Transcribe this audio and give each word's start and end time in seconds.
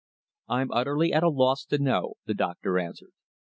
"I'm 0.49 0.71
utterly 0.71 1.13
at 1.13 1.21
a 1.21 1.29
loss 1.29 1.63
to 1.65 1.77
know," 1.77 2.15
the 2.25 2.33
doctor 2.33 2.79
answered. 2.79 3.11